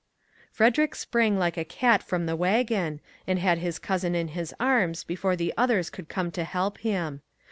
[0.51, 5.03] Frederick sprang like a cat from the wagon, and had his cousin in his arms
[5.03, 7.21] before the others could come to help him.